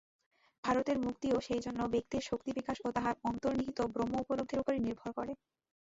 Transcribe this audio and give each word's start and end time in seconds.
ভারতের 0.63 0.97
মুক্তিও 0.99 1.37
সেইজন্য 1.39 1.79
ব্যক্তির 1.93 2.27
শক্তি-বিকাশ 2.29 2.77
ও 2.81 2.97
তাহার 2.97 3.15
অন্তর্নিহিত 3.23 3.79
ব্রহ্ম-উপলব্ধির 3.93 4.61
উপরই 4.63 4.81
নির্ভর 4.85 5.09
করে। 5.17 5.33